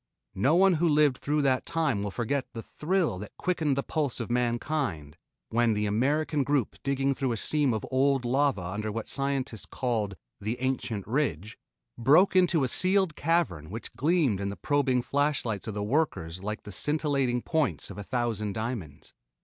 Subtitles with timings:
[0.33, 4.19] No one who lived through that time will forget the thrill that quickened the pulse
[4.19, 5.15] of mankind
[5.49, 10.09] when the American group digging through a seam of old lava under what scientists call
[10.39, 11.55] the "ancient ridge,"
[11.99, 16.63] broke into a sealed cavern which gleamed in the probing flashlights of the workers like
[16.63, 19.13] the scintillating points of a thousand diamonds.